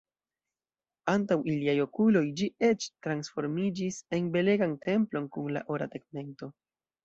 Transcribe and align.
Antaŭ 1.11 1.37
iliaj 1.51 1.75
okuloj 1.83 2.23
ĝi 2.41 2.49
eĉ 2.69 2.89
transformiĝis 3.09 4.01
en 4.19 4.33
belegan 4.39 4.77
templon 4.89 5.33
kun 5.37 5.57
la 5.59 5.67
ora 5.79 5.93
tegmento. 5.97 6.55